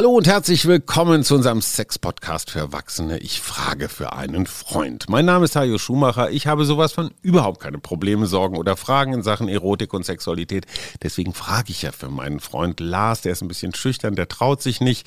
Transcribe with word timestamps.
Hallo 0.00 0.12
und 0.12 0.26
herzlich 0.26 0.64
willkommen 0.64 1.24
zu 1.24 1.34
unserem 1.34 1.60
Sex-Podcast 1.60 2.52
für 2.52 2.58
Erwachsene. 2.58 3.18
Ich 3.18 3.42
frage 3.42 3.90
für 3.90 4.14
einen 4.14 4.46
Freund. 4.46 5.10
Mein 5.10 5.26
Name 5.26 5.44
ist 5.44 5.56
Hajo 5.56 5.76
Schumacher. 5.76 6.30
Ich 6.30 6.46
habe 6.46 6.64
sowas 6.64 6.92
von 6.92 7.10
überhaupt 7.20 7.60
keine 7.60 7.76
Probleme, 7.76 8.26
Sorgen 8.26 8.56
oder 8.56 8.78
Fragen 8.78 9.12
in 9.12 9.22
Sachen 9.22 9.46
Erotik 9.46 9.92
und 9.92 10.06
Sexualität. 10.06 10.64
Deswegen 11.02 11.34
frage 11.34 11.70
ich 11.72 11.82
ja 11.82 11.92
für 11.92 12.08
meinen 12.08 12.40
Freund 12.40 12.80
Lars. 12.80 13.20
Der 13.20 13.32
ist 13.32 13.42
ein 13.42 13.48
bisschen 13.48 13.74
schüchtern, 13.74 14.14
der 14.14 14.26
traut 14.26 14.62
sich 14.62 14.80
nicht. 14.80 15.06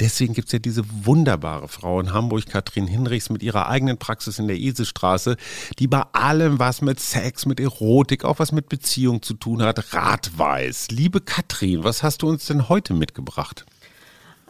Deswegen 0.00 0.34
gibt 0.34 0.48
es 0.48 0.52
ja 0.52 0.58
diese 0.58 0.82
wunderbare 0.88 1.68
Frau 1.68 2.00
in 2.00 2.12
Hamburg, 2.12 2.46
Katrin 2.46 2.88
Hinrichs, 2.88 3.30
mit 3.30 3.44
ihrer 3.44 3.68
eigenen 3.68 3.98
Praxis 3.98 4.40
in 4.40 4.48
der 4.48 4.58
Eselstraße, 4.58 5.36
die 5.78 5.86
bei 5.86 6.02
allem, 6.14 6.58
was 6.58 6.82
mit 6.82 6.98
Sex, 6.98 7.46
mit 7.46 7.60
Erotik, 7.60 8.24
auch 8.24 8.40
was 8.40 8.50
mit 8.50 8.68
Beziehung 8.68 9.22
zu 9.22 9.34
tun 9.34 9.62
hat, 9.62 9.94
Rat 9.94 10.36
weiß. 10.36 10.88
Liebe 10.90 11.20
Katrin, 11.20 11.84
was 11.84 12.02
hast 12.02 12.22
du 12.22 12.28
uns 12.28 12.46
denn 12.46 12.68
heute 12.68 12.92
mitgebracht? 12.92 13.66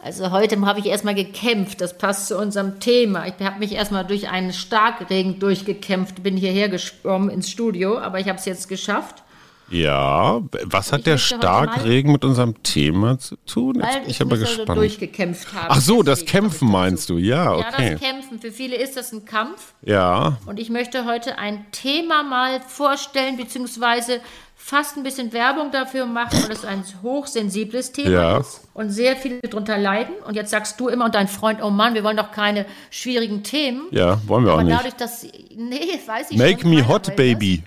Also 0.03 0.31
heute 0.31 0.59
habe 0.65 0.81
ich 0.81 0.87
erstmal 0.87 1.15
gekämpft, 1.15 1.79
das 1.79 1.97
passt 1.97 2.27
zu 2.27 2.37
unserem 2.37 2.81
Thema. 2.81 3.25
Ich 3.25 3.35
habe 3.39 3.59
mich 3.59 3.71
erstmal 3.71 4.05
durch 4.05 4.27
einen 4.27 4.51
Starkregen 4.51 5.39
durchgekämpft, 5.39 6.21
bin 6.21 6.35
hierher 6.35 6.67
geschwommen 6.67 7.29
ins 7.29 7.49
Studio, 7.49 7.97
aber 7.99 8.19
ich 8.19 8.27
habe 8.27 8.37
es 8.37 8.43
jetzt 8.43 8.67
geschafft. 8.67 9.23
Ja, 9.69 10.41
was 10.65 10.91
hat 10.91 11.05
der 11.05 11.17
Starkregen 11.17 12.11
mit 12.11 12.25
unserem 12.25 12.61
Thema 12.63 13.17
zu 13.17 13.37
tun? 13.45 13.75
Jetzt 13.75 13.85
Weil 13.85 14.01
ich, 14.01 14.09
ich 14.09 14.21
aber 14.21 14.37
gespannt. 14.37 14.67
So 14.67 14.73
durchgekämpft 14.73 15.53
habe. 15.53 15.67
Ach 15.69 15.79
so, 15.79 16.03
das 16.03 16.25
Kämpfen 16.25 16.69
meinst 16.69 17.09
du, 17.09 17.17
ja, 17.17 17.53
okay. 17.53 17.61
Ja, 17.61 17.91
das 17.91 18.01
Kämpfen. 18.01 18.39
Für 18.41 18.51
viele 18.51 18.75
ist 18.75 18.97
das 18.97 19.13
ein 19.13 19.23
Kampf. 19.23 19.73
Ja. 19.83 20.37
Und 20.45 20.59
ich 20.59 20.69
möchte 20.69 21.05
heute 21.05 21.37
ein 21.37 21.65
Thema 21.71 22.23
mal 22.23 22.59
vorstellen, 22.59 23.37
beziehungsweise 23.37 24.19
fast 24.65 24.95
ein 24.95 25.03
bisschen 25.03 25.33
Werbung 25.33 25.71
dafür 25.71 26.05
machen, 26.05 26.41
weil 26.43 26.53
es 26.53 26.63
ein 26.63 26.85
hochsensibles 27.03 27.91
Thema 27.91 28.09
ja. 28.09 28.37
ist 28.37 28.61
und 28.73 28.91
sehr 28.91 29.17
viele 29.17 29.41
darunter 29.41 29.77
leiden. 29.77 30.15
Und 30.25 30.35
jetzt 30.35 30.51
sagst 30.51 30.79
du 30.79 30.87
immer 30.87 31.03
und 31.05 31.15
dein 31.15 31.27
Freund, 31.27 31.61
oh 31.61 31.69
Mann, 31.69 31.95
wir 31.95 32.03
wollen 32.05 32.15
doch 32.15 32.31
keine 32.31 32.65
schwierigen 32.89 33.43
Themen. 33.43 33.87
Ja, 33.91 34.21
wollen 34.25 34.45
wir 34.45 34.53
Aber 34.53 34.61
auch 34.61 34.65
nicht. 34.65 34.77
dadurch, 34.77 34.93
dass, 34.93 35.27
nee, 35.53 35.99
weiß 36.05 36.31
ich 36.31 36.37
Make 36.37 36.65
me 36.65 36.87
hot, 36.87 37.13
baby. 37.17 37.61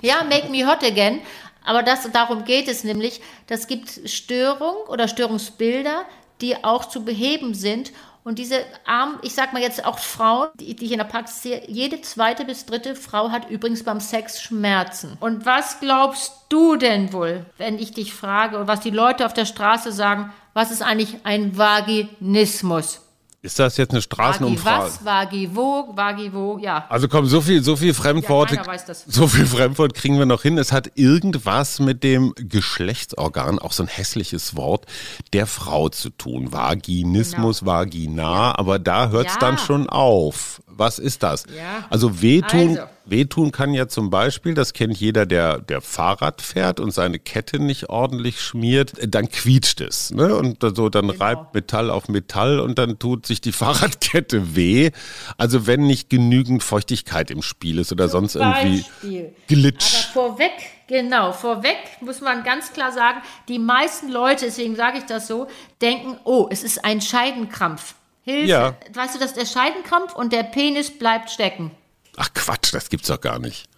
Ja, 0.00 0.24
make 0.24 0.48
me 0.50 0.66
hot 0.66 0.82
again. 0.82 1.20
Aber 1.66 1.82
das, 1.82 2.10
darum 2.12 2.44
geht 2.44 2.66
es 2.66 2.82
nämlich. 2.82 3.20
Das 3.46 3.66
gibt 3.66 4.08
Störung 4.08 4.74
oder 4.88 5.06
Störungsbilder, 5.06 6.06
die 6.40 6.64
auch 6.64 6.86
zu 6.86 7.04
beheben 7.04 7.52
sind 7.52 7.92
und 8.24 8.38
diese 8.38 8.64
armen, 8.84 9.18
ich 9.22 9.34
sag 9.34 9.52
mal 9.52 9.62
jetzt 9.62 9.84
auch 9.84 9.98
Frauen, 9.98 10.48
die, 10.60 10.76
die 10.76 10.86
ich 10.86 10.92
in 10.92 10.98
der 10.98 11.04
Praxis 11.04 11.42
sehe, 11.42 11.62
jede 11.68 12.00
zweite 12.02 12.44
bis 12.44 12.66
dritte 12.66 12.94
Frau 12.94 13.30
hat 13.30 13.48
übrigens 13.48 13.84
beim 13.84 14.00
Sex 14.00 14.42
Schmerzen. 14.42 15.16
Und 15.20 15.46
was 15.46 15.80
glaubst 15.80 16.32
du 16.48 16.76
denn 16.76 17.12
wohl, 17.12 17.46
wenn 17.56 17.78
ich 17.78 17.92
dich 17.92 18.12
frage 18.12 18.58
und 18.58 18.68
was 18.68 18.80
die 18.80 18.90
Leute 18.90 19.24
auf 19.24 19.34
der 19.34 19.46
Straße 19.46 19.92
sagen, 19.92 20.32
was 20.52 20.70
ist 20.70 20.82
eigentlich 20.82 21.24
ein 21.24 21.56
Vaginismus? 21.56 23.07
Ist 23.40 23.60
das 23.60 23.76
jetzt 23.76 23.92
eine 23.92 24.02
Straßenumfrage? 24.02 24.82
Vagi 24.82 24.94
was, 24.94 25.04
Vagi 25.04 25.50
wo, 25.54 25.92
Vagi 25.94 26.32
wo, 26.32 26.58
ja. 26.58 26.86
Also 26.88 27.06
komm, 27.06 27.26
so 27.26 27.40
viel, 27.40 27.62
so 27.62 27.76
viel 27.76 27.94
Fremdworte, 27.94 28.56
ja, 28.56 28.64
so 29.06 29.28
viel 29.28 29.46
Fremdwort 29.46 29.94
kriegen 29.94 30.18
wir 30.18 30.26
noch 30.26 30.42
hin. 30.42 30.58
Es 30.58 30.72
hat 30.72 30.90
irgendwas 30.96 31.78
mit 31.78 32.02
dem 32.02 32.34
Geschlechtsorgan, 32.34 33.60
auch 33.60 33.70
so 33.70 33.84
ein 33.84 33.88
hässliches 33.88 34.56
Wort, 34.56 34.86
der 35.32 35.46
Frau 35.46 35.88
zu 35.88 36.10
tun. 36.10 36.52
Vaginismus, 36.52 37.60
genau. 37.60 37.72
Vagina, 37.72 38.58
aber 38.58 38.80
da 38.80 39.10
hört 39.10 39.28
es 39.28 39.34
ja. 39.34 39.38
dann 39.38 39.56
schon 39.56 39.88
auf. 39.88 40.60
Was 40.78 40.98
ist 40.98 41.22
das? 41.22 41.44
Ja. 41.54 41.86
Also 41.90 42.22
wehtun, 42.22 42.78
also. 42.78 42.82
wehtun 43.04 43.52
kann 43.52 43.74
ja 43.74 43.88
zum 43.88 44.10
Beispiel, 44.10 44.54
das 44.54 44.72
kennt 44.72 44.96
jeder, 44.96 45.26
der, 45.26 45.58
der 45.58 45.80
Fahrrad 45.80 46.40
fährt 46.40 46.78
und 46.78 46.92
seine 46.92 47.18
Kette 47.18 47.58
nicht 47.58 47.88
ordentlich 47.88 48.40
schmiert, 48.40 48.92
dann 49.08 49.28
quietscht 49.28 49.80
es. 49.80 50.12
Ne? 50.12 50.34
Und 50.36 50.58
so, 50.76 50.88
dann 50.88 51.08
genau. 51.08 51.24
reibt 51.24 51.54
Metall 51.54 51.90
auf 51.90 52.08
Metall 52.08 52.60
und 52.60 52.78
dann 52.78 52.98
tut 52.98 53.26
sich 53.26 53.40
die 53.40 53.52
Fahrradkette 53.58 54.54
weh. 54.54 54.90
Also 55.36 55.66
wenn 55.66 55.86
nicht 55.86 56.10
genügend 56.10 56.62
Feuchtigkeit 56.62 57.30
im 57.30 57.42
Spiel 57.42 57.78
ist 57.78 57.90
oder 57.90 58.08
zum 58.08 58.20
sonst 58.20 58.36
irgendwie 58.36 58.82
Beispiel. 58.82 59.34
Glitch. 59.48 60.08
Aber 60.14 60.36
vorweg 60.36 60.52
Genau, 60.88 61.32
vorweg 61.32 61.76
muss 62.00 62.22
man 62.22 62.44
ganz 62.44 62.72
klar 62.72 62.92
sagen, 62.92 63.20
die 63.46 63.58
meisten 63.58 64.08
Leute, 64.08 64.46
deswegen 64.46 64.74
sage 64.74 64.96
ich 64.96 65.04
das 65.04 65.26
so, 65.26 65.46
denken, 65.82 66.18
oh, 66.24 66.48
es 66.50 66.62
ist 66.62 66.82
ein 66.82 67.02
Scheidenkrampf. 67.02 67.94
Hilfe. 68.28 68.48
Ja. 68.48 68.76
Weißt 68.92 69.14
du, 69.14 69.18
dass 69.18 69.34
der 69.34 69.46
Scheidenkrampf 69.46 70.14
und 70.14 70.32
der 70.32 70.42
Penis 70.42 70.96
bleibt 70.96 71.30
stecken. 71.30 71.70
Ach 72.16 72.32
Quatsch, 72.34 72.74
das 72.74 72.88
gibt's 72.88 73.08
doch 73.08 73.20
gar 73.20 73.38
nicht. 73.38 73.68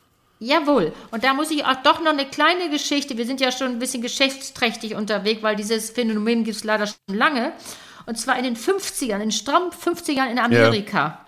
Jawohl. 0.41 0.95
Und 1.11 1.23
da 1.23 1.35
muss 1.35 1.51
ich 1.51 1.65
auch 1.67 1.83
doch 1.83 2.01
noch 2.01 2.13
eine 2.13 2.25
kleine 2.25 2.71
Geschichte. 2.71 3.19
Wir 3.19 3.27
sind 3.27 3.41
ja 3.41 3.53
schon 3.53 3.69
ein 3.69 3.79
bisschen 3.79 4.01
geschäftsträchtig 4.01 4.95
unterwegs, 4.95 5.43
weil 5.43 5.55
dieses 5.55 5.91
Phänomen 5.91 6.45
gibt 6.45 6.57
es 6.57 6.65
leider 6.65 6.87
schon 6.87 7.17
lange. 7.17 7.53
Und 8.07 8.19
zwar 8.19 8.39
in 8.39 8.45
den 8.45 8.57
50ern, 8.57 9.15
in 9.15 9.21
den 9.21 9.33
strammen 9.33 9.71
50ern 9.71 10.31
in 10.31 10.39
Amerika. 10.39 10.99
Ja. 10.99 11.27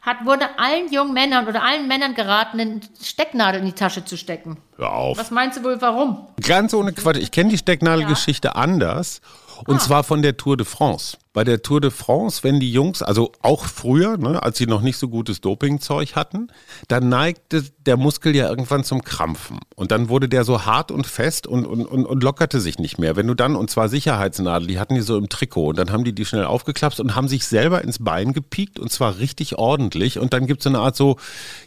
Hat, 0.00 0.24
wurde 0.24 0.58
allen 0.58 0.90
jungen 0.90 1.12
Männern 1.12 1.48
oder 1.48 1.62
allen 1.62 1.86
Männern 1.86 2.14
geraten, 2.14 2.60
eine 2.60 2.80
Stecknadel 3.02 3.60
in 3.60 3.66
die 3.66 3.72
Tasche 3.72 4.04
zu 4.04 4.16
stecken. 4.16 4.56
Hör 4.76 4.92
auf. 4.92 5.18
Was 5.18 5.30
meinst 5.30 5.58
du 5.58 5.64
wohl, 5.64 5.80
warum? 5.82 6.28
Ganz 6.40 6.72
ohne 6.72 6.92
Quatsch. 6.92 7.18
Ich 7.18 7.32
kenne 7.32 7.50
die 7.50 7.58
Stecknadelgeschichte 7.58 8.48
ja. 8.48 8.54
anders. 8.54 9.20
Und 9.66 9.76
ah. 9.76 9.78
zwar 9.78 10.04
von 10.04 10.22
der 10.22 10.36
Tour 10.36 10.56
de 10.56 10.66
France. 10.66 11.16
Bei 11.32 11.44
der 11.44 11.60
Tour 11.60 11.82
de 11.82 11.90
France, 11.90 12.42
wenn 12.44 12.60
die 12.60 12.72
Jungs, 12.72 13.02
also 13.02 13.30
auch 13.42 13.66
früher, 13.66 14.16
ne, 14.16 14.42
als 14.42 14.56
sie 14.56 14.66
noch 14.66 14.80
nicht 14.80 14.96
so 14.96 15.08
gutes 15.08 15.42
Dopingzeug 15.42 16.16
hatten, 16.16 16.48
dann 16.88 17.10
neigte 17.10 17.62
der 17.84 17.98
Muskel 17.98 18.34
ja 18.34 18.48
irgendwann 18.48 18.84
zum 18.84 19.04
Krampfen. 19.04 19.58
Und 19.74 19.90
dann 19.90 20.08
wurde 20.08 20.30
der 20.30 20.44
so 20.44 20.64
hart 20.64 20.90
und 20.90 21.06
fest 21.06 21.46
und, 21.46 21.66
und, 21.66 21.84
und, 21.84 22.06
und 22.06 22.22
lockerte 22.22 22.58
sich 22.58 22.78
nicht 22.78 22.98
mehr. 22.98 23.16
Wenn 23.16 23.26
du 23.26 23.34
dann, 23.34 23.54
und 23.54 23.70
zwar 23.70 23.90
Sicherheitsnadel, 23.90 24.66
die 24.66 24.78
hatten 24.78 24.94
die 24.94 25.02
so 25.02 25.18
im 25.18 25.28
Trikot 25.28 25.68
und 25.68 25.78
dann 25.78 25.92
haben 25.92 26.04
die 26.04 26.14
die 26.14 26.24
schnell 26.24 26.46
aufgeklappt 26.46 27.00
und 27.00 27.14
haben 27.14 27.28
sich 27.28 27.44
selber 27.44 27.82
ins 27.84 28.02
Bein 28.02 28.32
gepiekt 28.32 28.78
und 28.78 28.90
zwar 28.90 29.18
richtig 29.18 29.58
ordentlich. 29.58 30.18
Und 30.18 30.32
dann 30.32 30.46
gibt 30.46 30.60
es 30.60 30.64
so 30.64 30.70
eine 30.70 30.78
Art 30.78 30.96
so, 30.96 31.18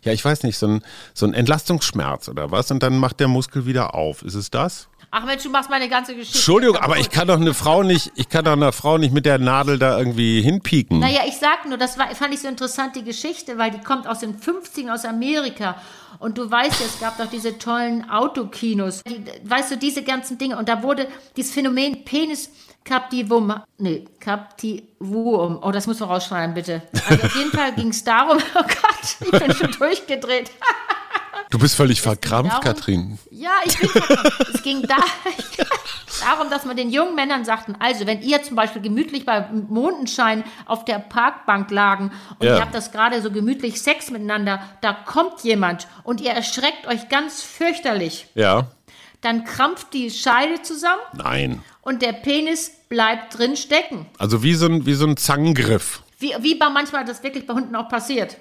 ja, 0.03 0.13
ich 0.13 0.25
weiß 0.25 0.43
nicht, 0.43 0.57
so 0.57 0.65
ein, 0.65 0.81
so 1.13 1.27
ein 1.27 1.35
Entlastungsschmerz 1.35 2.27
oder 2.27 2.49
was. 2.49 2.71
Und 2.71 2.81
dann 2.81 2.97
macht 2.97 3.19
der 3.19 3.27
Muskel 3.27 3.67
wieder 3.67 3.93
auf. 3.93 4.23
Ist 4.23 4.33
es 4.33 4.49
das? 4.49 4.89
Ach 5.11 5.25
Mensch, 5.25 5.41
du 5.41 5.49
machst 5.49 5.71
meine 5.71 5.89
ganze 5.89 6.13
Geschichte. 6.13 6.37
Entschuldigung, 6.37 6.77
aber 6.77 6.97
ich 6.97 7.09
kann 7.09 7.27
doch 7.27 7.39
eine 7.39 7.55
Frau 7.55 7.78
nicht, 7.83 8.11
ich 8.15 8.29
kann 8.29 8.45
doch 8.45 8.53
einer 8.53 8.71
Frau 8.71 8.97
nicht 8.97 9.13
mit 9.13 9.25
der 9.25 9.37
Nadel 9.37 9.79
da 9.79 9.97
irgendwie 9.97 10.41
hinpieken. 10.41 10.99
Naja, 10.99 11.21
ich 11.27 11.37
sag 11.37 11.67
nur, 11.67 11.77
das 11.77 11.97
war, 11.97 12.13
fand 12.15 12.33
ich 12.33 12.41
so 12.41 12.47
interessant, 12.47 12.95
die 12.95 13.03
Geschichte, 13.03 13.57
weil 13.57 13.71
die 13.71 13.79
kommt 13.79 14.07
aus 14.07 14.19
den 14.19 14.39
50ern 14.39 14.93
aus 14.93 15.05
Amerika. 15.05 15.75
Und 16.19 16.37
du 16.37 16.49
weißt 16.49 16.79
ja, 16.79 16.85
es 16.85 16.99
gab 16.99 17.17
doch 17.17 17.27
diese 17.27 17.57
tollen 17.57 18.09
Autokinos. 18.09 19.03
Die, 19.03 19.23
weißt 19.43 19.71
du, 19.71 19.77
diese 19.77 20.03
ganzen 20.03 20.37
Dinge. 20.37 20.57
Und 20.57 20.67
da 20.67 20.83
wurde 20.83 21.07
dieses 21.35 21.53
Phänomen 21.53 22.03
Penis 22.03 22.49
Captivum, 22.83 23.53
nee, 23.77 24.05
Captivum, 24.19 25.59
oh, 25.61 25.71
das 25.71 25.85
muss 25.85 25.99
man 25.99 26.09
rausschreiben, 26.09 26.55
bitte. 26.55 26.81
Also 27.07 27.23
auf 27.23 27.35
jeden 27.35 27.51
Fall 27.51 27.73
ging 27.75 27.89
es 27.89 28.03
darum, 28.03 28.37
oh 28.55 28.61
Gott, 28.61 29.17
ich 29.19 29.39
bin 29.39 29.53
schon 29.53 29.71
durchgedreht. 29.73 30.51
Du 31.59 31.63
bist 31.63 31.75
völlig 31.75 31.99
verkrampft, 31.99 32.53
darum, 32.53 32.63
Katrin. 32.63 33.19
Ja, 33.31 33.51
ich 33.65 33.77
bin 33.77 33.89
verkrampft. 33.89 34.49
es 34.53 34.63
ging 34.63 34.81
da, 34.83 34.95
darum, 36.25 36.49
dass 36.49 36.63
man 36.63 36.77
den 36.77 36.89
jungen 36.89 37.15
Männern 37.15 37.43
sagten, 37.43 37.75
also 37.79 38.07
wenn 38.07 38.21
ihr 38.21 38.41
zum 38.43 38.55
Beispiel 38.55 38.81
gemütlich 38.81 39.25
bei 39.25 39.45
Mondenschein 39.67 40.45
auf 40.65 40.85
der 40.85 40.99
Parkbank 40.99 41.69
lagen 41.69 42.13
und 42.39 42.47
ja. 42.47 42.55
ihr 42.55 42.61
habt 42.61 42.73
das 42.73 42.93
gerade 42.93 43.21
so 43.21 43.29
gemütlich 43.29 43.81
Sex 43.81 44.09
miteinander, 44.09 44.61
da 44.79 44.93
kommt 44.93 45.43
jemand 45.43 45.89
und 46.03 46.21
ihr 46.21 46.31
erschreckt 46.31 46.87
euch 46.87 47.09
ganz 47.09 47.41
fürchterlich. 47.41 48.27
Ja. 48.35 48.67
Dann 49.19 49.43
krampft 49.43 49.93
die 49.93 50.11
Scheide 50.11 50.61
zusammen. 50.61 51.01
Nein. 51.11 51.61
Und 51.81 52.01
der 52.01 52.13
Penis 52.13 52.71
bleibt 52.87 53.37
drin 53.37 53.57
stecken. 53.57 54.05
Also 54.17 54.43
wie 54.43 54.53
so 54.53 54.67
ein, 54.67 54.85
wie 54.85 54.93
so 54.93 55.05
ein 55.05 55.17
Zangengriff. 55.17 56.03
Wie, 56.19 56.33
wie 56.39 56.55
bei 56.55 56.69
manchmal 56.69 57.03
das 57.03 57.21
wirklich 57.21 57.45
bei 57.45 57.53
Hunden 57.53 57.75
auch 57.75 57.89
passiert. 57.89 58.37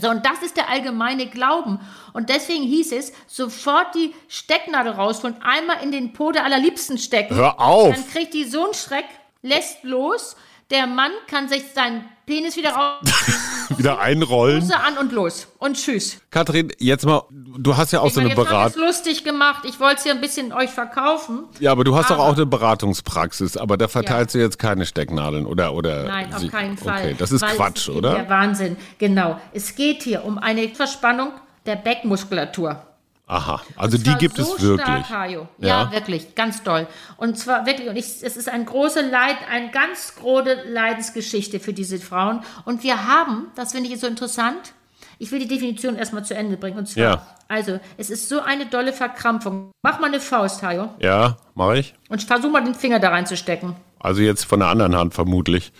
So, 0.00 0.10
und 0.10 0.26
das 0.26 0.42
ist 0.42 0.56
der 0.56 0.68
allgemeine 0.68 1.26
Glauben. 1.26 1.80
Und 2.12 2.28
deswegen 2.28 2.64
hieß 2.64 2.92
es, 2.92 3.12
sofort 3.26 3.94
die 3.94 4.14
Stecknadel 4.28 4.92
rausholen, 4.92 5.40
einmal 5.42 5.82
in 5.82 5.90
den 5.90 6.12
Po 6.12 6.32
der 6.32 6.44
Allerliebsten 6.44 6.98
stecken. 6.98 7.34
Hör 7.34 7.60
auf! 7.60 7.94
Dann 7.94 8.08
kriegt 8.08 8.34
die 8.34 8.44
so 8.44 8.64
einen 8.64 8.74
Schreck, 8.74 9.06
lässt 9.42 9.82
los. 9.82 10.36
Der 10.70 10.86
Mann 10.86 11.12
kann 11.28 11.48
sich 11.48 11.62
seinen 11.74 12.08
Penis 12.26 12.56
wieder 12.56 12.72
raus. 12.72 13.00
wieder 13.76 13.98
einrollen. 13.98 14.62
Hose 14.62 14.76
an 14.76 14.98
und 14.98 15.12
los. 15.12 15.48
Und 15.58 15.76
tschüss. 15.76 16.18
Kathrin, 16.30 16.72
jetzt 16.78 17.04
mal, 17.06 17.22
du 17.30 17.76
hast 17.76 17.92
ja 17.92 18.00
auch 18.00 18.06
ich 18.06 18.14
so 18.14 18.20
eine 18.20 18.34
Beratung. 18.34 18.82
lustig 18.82 19.24
gemacht. 19.24 19.64
Ich 19.66 19.80
wollte 19.80 19.96
es 19.98 20.04
ja 20.04 20.12
ein 20.12 20.20
bisschen 20.20 20.52
euch 20.52 20.70
verkaufen. 20.70 21.44
Ja, 21.60 21.72
aber 21.72 21.84
du 21.84 21.96
hast 21.96 22.10
doch 22.10 22.18
auch 22.18 22.34
eine 22.34 22.46
Beratungspraxis, 22.46 23.56
aber 23.56 23.76
da 23.76 23.88
verteilst 23.88 24.34
ja. 24.34 24.40
du 24.40 24.44
jetzt 24.44 24.58
keine 24.58 24.86
Stecknadeln 24.86 25.46
oder 25.46 25.74
oder 25.74 26.04
Nein, 26.04 26.34
auf 26.34 26.46
keinen 26.50 26.76
Fall. 26.76 27.00
Okay, 27.00 27.16
das 27.18 27.32
ist 27.32 27.44
Quatsch, 27.44 27.88
oder? 27.88 28.14
Der 28.14 28.28
Wahnsinn. 28.28 28.76
Genau. 28.98 29.40
Es 29.52 29.74
geht 29.74 30.02
hier 30.02 30.24
um 30.24 30.38
eine 30.38 30.68
Verspannung 30.68 31.32
der 31.66 31.76
Beckmuskulatur. 31.76 32.82
Aha, 33.28 33.60
also 33.74 33.98
die 33.98 34.14
gibt 34.14 34.36
so 34.36 34.54
es 34.54 34.62
wirklich. 34.62 35.06
Stark. 35.06 35.30
Ja. 35.30 35.48
Ja. 35.58 35.90
wirklich, 35.92 36.36
ganz 36.36 36.62
toll. 36.62 36.86
Und 37.16 37.36
zwar 37.36 37.66
wirklich, 37.66 37.88
und 37.88 37.96
ich, 37.96 38.04
es 38.22 38.36
ist 38.36 38.48
ein 38.48 38.64
große 38.64 39.00
Leid, 39.00 39.36
eine 39.50 39.70
ganz 39.72 40.14
große 40.14 40.62
Leidensgeschichte 40.70 41.58
für 41.58 41.72
diese 41.72 41.98
Frauen. 41.98 42.42
Und 42.64 42.84
wir 42.84 43.04
haben, 43.08 43.48
das 43.56 43.72
finde 43.72 43.90
ich 43.90 43.98
so 43.98 44.06
interessant, 44.06 44.74
ich 45.18 45.32
will 45.32 45.40
die 45.40 45.48
Definition 45.48 45.96
erstmal 45.96 46.24
zu 46.24 46.36
Ende 46.36 46.56
bringen. 46.56 46.78
Und 46.78 46.86
zwar, 46.88 47.02
Ja. 47.02 47.26
also, 47.48 47.80
es 47.96 48.10
ist 48.10 48.28
so 48.28 48.40
eine 48.42 48.66
dolle 48.66 48.92
Verkrampfung. 48.92 49.72
Mach 49.82 49.98
mal 49.98 50.06
eine 50.06 50.20
Faust, 50.20 50.62
Hajo, 50.62 50.90
Ja, 51.00 51.36
mache 51.54 51.78
ich. 51.78 51.94
und 52.08 52.22
versuch 52.22 52.50
mal 52.52 52.62
den 52.62 52.74
Finger 52.76 53.00
da 53.00 53.08
reinzustecken. 53.08 53.74
Also 53.98 54.22
jetzt 54.22 54.44
von 54.44 54.60
der 54.60 54.68
anderen 54.68 54.94
Hand 54.94 55.14
vermutlich. 55.14 55.72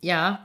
Ja. 0.00 0.38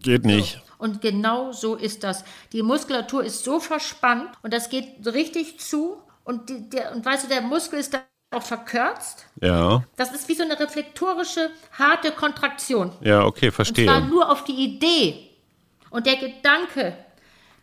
Geht 0.00 0.24
nicht. 0.24 0.62
Und 0.78 1.00
genau 1.00 1.52
so 1.52 1.74
ist 1.74 2.04
das. 2.04 2.24
Die 2.52 2.62
Muskulatur 2.62 3.24
ist 3.24 3.44
so 3.44 3.58
verspannt 3.60 4.30
und 4.42 4.52
das 4.52 4.68
geht 4.70 5.04
richtig 5.06 5.58
zu. 5.60 5.98
Und, 6.24 6.48
die, 6.48 6.68
der, 6.70 6.92
und 6.94 7.04
weißt 7.04 7.24
du, 7.24 7.28
der 7.28 7.40
Muskel 7.42 7.78
ist 7.80 7.94
da 7.94 8.00
auch 8.30 8.42
verkürzt. 8.42 9.26
Ja, 9.42 9.82
Das 9.96 10.12
ist 10.12 10.28
wie 10.28 10.34
so 10.34 10.42
eine 10.44 10.58
reflektorische, 10.60 11.50
harte 11.72 12.12
Kontraktion. 12.12 12.92
ja, 13.00 13.24
okay, 13.24 13.46
Und 13.46 13.54
zwar 13.54 13.64
verstehe. 13.64 14.00
nur 14.02 14.30
auf 14.30 14.44
die 14.44 14.52
Idee 14.52 15.30
und 15.90 16.06
der 16.06 16.16
Gedanke, 16.16 16.96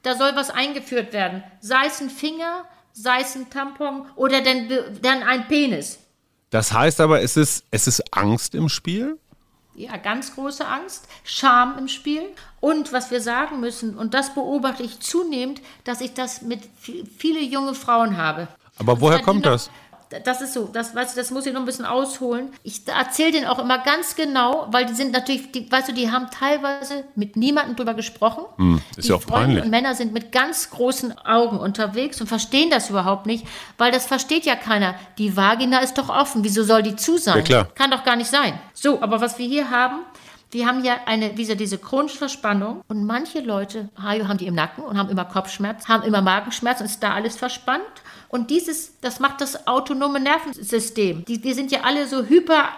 da 0.02 0.16
soll 0.16 0.32
was 0.36 0.50
eingeführt 0.50 1.14
werden. 1.14 1.44
Sei 1.62 1.86
es 1.86 2.02
ein 2.02 2.10
Finger, 2.10 2.66
sei 2.94 3.22
es 3.22 3.36
ein 3.36 3.50
Tampon 3.50 4.08
oder 4.16 4.42
dann, 4.42 4.68
dann 5.02 5.22
ein 5.24 5.48
Penis. 5.48 6.00
Das 6.50 6.74
heißt 6.74 7.00
aber, 7.02 7.22
es 7.22 7.38
ist, 7.38 7.66
es 7.72 7.88
ist 7.88 8.04
Angst 8.14 8.56
im 8.56 8.68
Spiel? 8.70 9.20
Ja, 9.78 9.98
ganz 9.98 10.34
große 10.36 10.66
Angst, 10.66 11.08
Scham 11.26 11.78
im 11.78 11.88
Spiel. 11.90 12.22
Und 12.62 12.94
was 12.94 13.12
wir 13.12 13.20
sagen 13.20 13.60
müssen, 13.60 13.98
und 13.98 14.14
das 14.14 14.34
beobachte 14.34 14.84
ich 14.84 15.00
zunehmend, 15.02 15.62
dass 15.84 16.00
ich 16.02 16.14
das 16.14 16.42
mit 16.42 16.62
vi- 16.84 17.06
viele 17.18 17.42
junge 17.42 17.76
Frauen 17.76 18.16
habe. 18.16 18.48
Aber 18.78 19.00
woher 19.02 19.20
kommt 19.22 19.46
das? 19.46 19.70
Das 20.24 20.42
ist 20.42 20.54
so, 20.54 20.70
das, 20.72 20.96
weißt 20.96 21.16
du, 21.16 21.20
das 21.20 21.32
muss 21.32 21.46
ich 21.46 21.54
noch 21.54 21.60
ein 21.62 21.66
bisschen 21.66 21.86
ausholen. 21.86 22.50
Ich 22.64 22.88
erzähle 22.88 23.32
denen 23.32 23.46
auch 23.48 23.60
immer 23.60 23.80
ganz 23.80 24.16
genau, 24.16 24.68
weil 24.72 24.86
die 24.86 24.94
sind 24.94 25.12
natürlich, 25.12 25.52
die, 25.52 25.72
weißt 25.72 25.90
du, 25.90 25.94
die 25.94 26.12
haben 26.12 26.28
teilweise 26.32 27.04
mit 27.16 27.36
niemandem 27.36 27.76
drüber 27.76 27.94
gesprochen. 27.94 28.46
Hm, 28.58 28.82
ist 28.96 29.06
die 29.06 29.10
ja 29.10 29.16
auch 29.16 29.22
Freunde 29.22 29.46
peinlich. 29.48 29.64
und 29.64 29.70
Männer 29.70 29.96
sind 29.96 30.14
mit 30.14 30.32
ganz 30.32 30.70
großen 30.70 31.18
Augen 31.20 31.60
unterwegs 31.60 32.22
und 32.22 32.28
verstehen 32.28 32.70
das 32.70 32.90
überhaupt 32.90 33.26
nicht, 33.26 33.46
weil 33.78 33.92
das 33.92 34.06
versteht 34.06 34.46
ja 34.46 34.56
keiner. 34.56 34.96
Die 35.18 35.36
Vagina 35.36 35.80
ist 35.80 35.98
doch 35.98 36.10
offen, 36.10 36.44
wieso 36.44 36.64
soll 36.64 36.84
die 36.84 36.96
zu 36.96 37.18
sein? 37.18 37.38
Ja, 37.38 37.44
klar. 37.44 37.68
Kann 37.76 37.92
doch 37.92 38.04
gar 38.04 38.16
nicht 38.16 38.30
sein. 38.30 38.60
So, 38.74 39.02
aber 39.02 39.22
was 39.22 39.38
wir 39.38 39.48
hier 39.48 39.70
haben, 39.70 40.00
wir 40.52 40.68
haben 40.68 40.84
ja 40.84 41.00
eine, 41.06 41.38
wie 41.38 41.46
diese 41.56 41.78
chronische 41.78 42.18
Verspannung 42.18 42.82
und 42.88 43.06
manche 43.06 43.42
Leute 43.42 43.90
Hajo, 44.02 44.28
haben 44.28 44.38
die 44.38 44.48
im 44.48 44.56
Nacken 44.56 44.84
und 44.84 44.98
haben 44.98 45.10
immer 45.10 45.26
Kopfschmerz, 45.26 45.88
haben 45.88 46.04
immer 46.04 46.22
Magenschmerz 46.22 46.80
und 46.80 46.86
ist 46.86 47.04
da 47.04 47.14
alles 47.14 47.36
verspannt. 47.36 47.84
Und 48.30 48.50
dieses, 48.50 49.00
das 49.02 49.20
macht 49.20 49.42
das 49.42 49.68
autonome 49.68 50.20
Nervensystem. 50.20 51.26
Die, 51.26 51.40
die 51.40 51.54
sind 51.54 51.72
ja 51.72 51.82
alle 51.82 52.08
so 52.08 52.24
hyper 52.24 52.70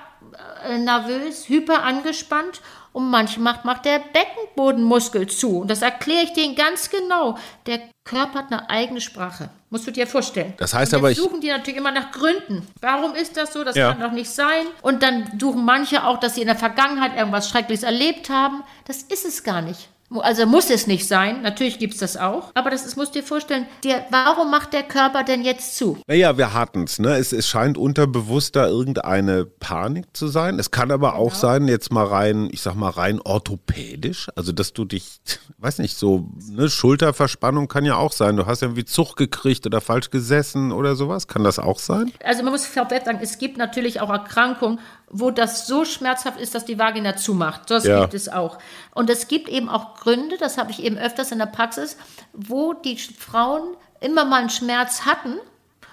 äh, 0.63 0.77
nervös, 0.77 1.47
hyper 1.49 1.83
angespannt 1.83 2.61
und 2.93 3.09
manchmal 3.09 3.53
macht, 3.53 3.65
macht 3.65 3.85
der 3.85 3.99
Beckenbodenmuskel 3.99 5.27
zu. 5.27 5.59
Und 5.59 5.69
das 5.71 5.81
erkläre 5.81 6.23
ich 6.23 6.33
denen 6.33 6.55
ganz 6.55 6.89
genau. 6.89 7.37
Der 7.65 7.79
Körper 8.03 8.39
hat 8.39 8.51
eine 8.51 8.69
eigene 8.69 9.01
Sprache. 9.01 9.49
Musst 9.69 9.85
du 9.85 9.91
dir 9.91 10.07
vorstellen. 10.07 10.53
Das 10.57 10.73
heißt 10.73 10.93
aber, 10.93 11.11
ich- 11.11 11.17
suchen 11.17 11.41
die 11.41 11.49
natürlich 11.49 11.77
immer 11.77 11.91
nach 11.91 12.11
Gründen. 12.11 12.65
Warum 12.81 13.13
ist 13.15 13.35
das 13.37 13.53
so? 13.53 13.63
Das 13.63 13.75
Ja. 13.75 13.91
kann 13.93 14.01
doch 14.01 14.11
nicht 14.11 14.29
sein. 14.29 14.65
Und 14.81 15.03
dann 15.03 15.29
suchen 15.39 15.63
manche 15.65 16.05
auch, 16.05 16.19
dass 16.19 16.35
sie 16.35 16.41
in 16.41 16.47
der 16.47 16.55
Vergangenheit 16.55 17.15
irgendwas 17.17 17.49
Schreckliches 17.49 17.83
erlebt 17.83 18.29
haben. 18.29 18.63
Das 18.85 19.03
ist 19.03 19.25
es 19.25 19.43
gar 19.43 19.61
nicht. 19.61 19.89
Also 20.21 20.45
muss 20.45 20.69
es 20.69 20.87
nicht 20.87 21.05
sein. 21.05 21.41
Natürlich 21.41 21.79
gibt 21.79 21.93
es 21.95 21.99
das 21.99 22.15
auch. 22.15 22.51
Aber 22.53 22.69
das 22.69 22.85
ist, 22.85 22.95
musst 22.95 23.13
du 23.13 23.19
dir 23.19 23.25
vorstellen, 23.25 23.65
der, 23.83 24.05
warum 24.09 24.49
macht 24.49 24.71
der 24.71 24.83
Körper 24.83 25.23
denn 25.25 25.43
jetzt 25.43 25.75
zu? 25.75 25.97
Naja, 26.07 26.37
wir 26.37 26.53
hatten 26.53 26.83
es. 26.83 26.97
Ne? 26.97 27.17
Es, 27.17 27.33
es 27.33 27.45
scheint 27.47 27.77
unterbewusst 27.77 28.55
da 28.55 28.67
irgendeine 28.67 29.45
Panik 29.45 30.05
zu 30.13 30.27
sein. 30.29 30.59
Es 30.59 30.71
kann 30.71 30.91
aber 30.91 31.15
auch 31.15 31.33
sein, 31.33 31.67
jetzt 31.67 31.91
mal 31.91 32.05
rein, 32.05 32.47
ich 32.53 32.61
sag 32.61 32.75
mal 32.75 32.89
rein 32.89 33.19
orthopädisch, 33.21 34.29
also 34.35 34.53
dass 34.53 34.71
du 34.71 34.85
dich, 34.85 35.19
weiß 35.57 35.79
nicht, 35.79 35.97
so, 35.97 36.29
ne, 36.49 36.69
Schulterverspannung 36.69 37.67
kann 37.67 37.83
ja 37.83 37.97
auch 37.97 38.13
sein. 38.13 38.37
Du 38.37 38.45
hast 38.45 38.61
irgendwie 38.61 38.85
Zug 38.85 39.17
gekriegt 39.17 39.65
oder 39.65 39.81
falsch 39.81 40.09
gesessen 40.09 40.71
oder 40.71 40.95
sowas. 40.95 41.27
Kann 41.27 41.43
das 41.43 41.59
auch 41.59 41.79
sein? 41.79 42.13
Also 42.23 42.43
man 42.43 42.53
muss 42.53 42.65
vorweg 42.65 43.03
sagen, 43.03 43.19
es 43.21 43.37
gibt 43.39 43.57
natürlich 43.57 43.99
auch 43.99 44.09
Erkrankungen, 44.09 44.79
wo 45.09 45.31
das 45.31 45.67
so 45.67 45.85
schmerzhaft 45.85 46.39
ist, 46.39 46.53
dass 46.55 46.65
die 46.65 46.79
Vagina 46.79 47.15
zumacht. 47.15 47.69
Das 47.71 47.85
Ja. 47.85 48.01
gibt 48.01 48.13
es 48.13 48.29
auch. 48.29 48.57
Und 48.93 49.09
es 49.09 49.27
gibt 49.27 49.47
eben 49.49 49.69
auch 49.69 49.96
Gründe, 49.97 50.37
das 50.37 50.57
habe 50.57 50.71
ich 50.71 50.83
eben 50.83 50.97
öfters 50.97 51.31
in 51.31 51.39
der 51.39 51.45
Praxis, 51.47 51.97
wo 52.33 52.73
die 52.73 52.97
Frauen 52.97 53.75
immer 53.99 54.25
mal 54.25 54.39
einen 54.41 54.49
Schmerz 54.49 55.01
hatten 55.05 55.35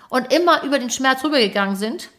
und 0.09 0.33
immer 0.33 0.63
über 0.63 0.79
den 0.79 0.91
Schmerz 0.91 1.25
rübergegangen 1.25 1.77
sind. 1.77 2.11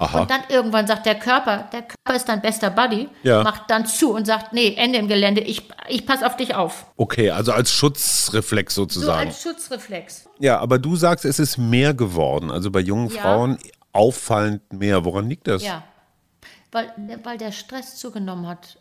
Aha. 0.00 0.20
Und 0.20 0.30
dann 0.30 0.42
irgendwann 0.48 0.86
sagt 0.86 1.06
der 1.06 1.16
Körper, 1.16 1.68
der 1.72 1.82
Körper 1.82 2.14
ist 2.14 2.28
dein 2.28 2.40
bester 2.40 2.70
Buddy, 2.70 3.08
Ja. 3.24 3.42
macht 3.42 3.62
dann 3.68 3.84
zu 3.84 4.12
und 4.14 4.26
sagt, 4.26 4.52
nee, 4.52 4.74
Ende 4.76 4.98
im 4.98 5.08
Gelände, 5.08 5.40
ich, 5.40 5.68
ich 5.88 6.06
passe 6.06 6.24
auf 6.24 6.36
dich 6.36 6.54
auf. 6.54 6.86
Okay, 6.96 7.30
also 7.30 7.50
als 7.52 7.72
Schutzreflex 7.72 8.74
So 8.76 8.82
sozusagen. 8.82 9.28
als 9.28 9.42
Schutzreflex. 9.42 10.28
ja, 10.38 10.60
aber 10.60 10.78
du 10.78 10.94
sagst, 10.94 11.24
es 11.24 11.40
ist 11.40 11.58
mehr 11.58 11.94
geworden. 11.94 12.50
Also 12.52 12.70
bei 12.70 12.78
jungen 12.80 13.10
Ja. 13.10 13.22
Frauen 13.22 13.58
auffallend 13.92 14.72
mehr. 14.72 15.04
Woran 15.04 15.28
liegt 15.28 15.48
das? 15.48 15.64
Ja, 15.64 15.82
weil, 16.72 16.92
weil 17.22 17.38
der 17.38 17.52
Stress 17.52 17.96
zugenommen 17.96 18.46
hat. 18.46 18.78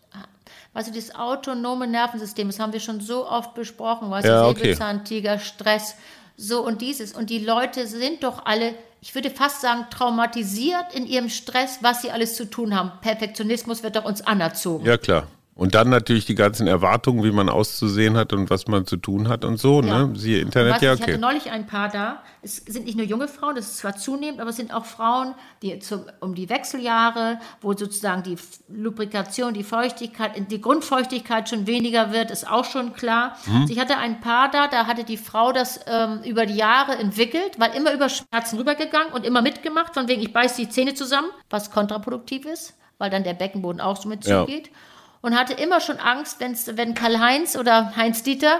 Weißt 0.73 0.89
du, 0.89 0.91
dieses 0.91 1.15
autonome 1.15 1.87
Nervensystem, 1.87 2.47
das 2.47 2.59
haben 2.59 2.73
wir 2.73 2.79
schon 2.79 2.99
so 2.99 3.27
oft 3.27 3.53
besprochen, 3.53 4.09
weißt 4.09 4.27
Ja, 4.27 4.43
du, 4.43 4.49
okay. 4.49 4.59
Säbelzahntiger, 4.59 5.39
Stress, 5.39 5.95
so 6.35 6.65
und 6.65 6.81
dieses. 6.81 7.13
Und 7.13 7.29
die 7.29 7.39
Leute 7.39 7.87
sind 7.87 8.23
doch 8.23 8.45
alle, 8.45 8.75
ich 9.01 9.15
würde 9.15 9.29
fast 9.29 9.61
sagen, 9.61 9.87
traumatisiert 9.89 10.93
in 10.93 11.07
ihrem 11.07 11.29
Stress, 11.29 11.79
was 11.81 12.01
sie 12.01 12.11
alles 12.11 12.35
zu 12.35 12.45
tun 12.49 12.75
haben. 12.75 12.91
Perfektionismus 13.01 13.83
wird 13.83 13.95
doch 13.95 14.05
uns 14.05 14.21
anerzogen. 14.21 14.85
Ja, 14.85 14.97
klar. 14.97 15.27
Und 15.57 15.73
dann 15.73 15.89
natürlich 15.89 16.25
die 16.25 16.35
ganzen 16.35 16.67
Erwartungen, 16.67 17.23
wie 17.23 17.31
man 17.31 17.49
auszusehen 17.49 18.15
hat 18.15 18.31
und 18.31 18.51
was 18.51 18.67
man 18.67 18.85
zu 18.85 18.95
tun 18.95 19.27
hat 19.27 19.43
und 19.43 19.57
so, 19.57 19.81
Ja. 19.81 20.05
ne? 20.05 20.15
Siehe 20.15 20.39
Internet, 20.39 20.73
Weißt 20.73 20.83
ja, 20.83 20.93
Ich 20.93 21.01
hatte 21.01 21.13
okay. 21.13 21.19
neulich 21.21 21.49
ein 21.49 21.65
paar 21.65 21.89
da. 21.89 22.21
Es 22.43 22.57
sind 22.57 22.85
nicht 22.85 22.95
nur 22.95 23.07
junge 23.07 23.27
Frauen, 23.27 23.55
das 23.55 23.65
ist 23.65 23.77
zwar 23.79 23.97
zunehmend, 23.97 24.39
aber 24.39 24.51
es 24.51 24.55
sind 24.55 24.71
auch 24.71 24.85
Frauen, 24.85 25.33
die 25.63 25.79
zum, 25.79 26.01
um 26.19 26.35
die 26.35 26.47
Wechseljahre, 26.49 27.39
wo 27.61 27.73
sozusagen 27.73 28.21
die 28.21 28.37
Lubrikation, 28.69 29.55
die 29.55 29.63
Feuchtigkeit, 29.63 30.31
die 30.51 30.61
Grundfeuchtigkeit 30.61 31.49
schon 31.49 31.65
weniger 31.65 32.11
wird, 32.13 32.29
ist 32.29 32.47
auch 32.49 32.65
schon 32.65 32.93
klar. 32.93 33.35
Mhm. 33.47 33.61
Also 33.61 33.73
Ich 33.73 33.79
hatte 33.79 33.97
ein 33.97 34.21
paar 34.21 34.51
da, 34.51 34.67
da 34.67 34.85
hatte 34.85 35.03
die 35.05 35.17
Frau 35.17 35.51
das 35.53 35.79
ähm, 35.87 36.19
über 36.23 36.45
die 36.45 36.55
Jahre 36.55 36.97
entwickelt, 36.97 37.57
weil 37.57 37.73
immer 37.75 37.93
über 37.93 38.09
Schmerzen 38.09 38.57
rübergegangen 38.59 39.11
und 39.11 39.25
immer 39.25 39.41
mitgemacht, 39.41 39.95
von 39.95 40.07
wegen, 40.07 40.21
ich 40.21 40.31
beiß 40.31 40.55
die 40.55 40.69
Zähne 40.69 40.93
zusammen, 40.93 41.29
was 41.49 41.71
kontraproduktiv 41.71 42.45
ist, 42.45 42.75
weil 42.99 43.09
dann 43.09 43.23
der 43.23 43.33
Beckenboden 43.33 43.81
auch 43.81 43.97
so 43.99 44.07
mit 44.07 44.23
Ja. 44.27 44.45
Und 45.21 45.37
hatte 45.37 45.53
immer 45.53 45.81
schon 45.81 45.99
Angst, 45.99 46.39
wenn's, 46.39 46.77
wenn 46.77 46.93
Karl-Heinz 46.93 47.55
oder 47.55 47.95
Heinz-Dieter 47.95 48.59